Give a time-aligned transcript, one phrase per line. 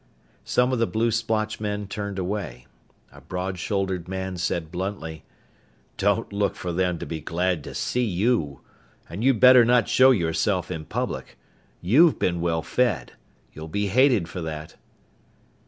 [0.45, 2.65] Some of the blue splotched men turned away.
[3.11, 5.23] A broad shouldered man said bluntly,
[5.97, 8.61] "Don't look for them to be glad to see you.
[9.07, 11.37] And you'd better not show yourself in public.
[11.83, 13.11] You've been well fed.
[13.53, 14.75] You'll be hated for that."